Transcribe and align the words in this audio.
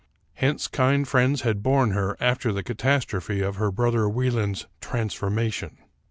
Hence 0.33 0.67
kind 0.67 1.07
friends 1.07 1.41
had 1.41 1.61
borne 1.61 1.91
her 1.91 2.17
after 2.19 2.51
the 2.51 2.63
catastrophe 2.63 3.41
of 3.41 3.57
her 3.57 3.69
brother 3.71 4.09
Wie 4.09 4.31
land's 4.31 4.65
"transformation." 4.79 5.77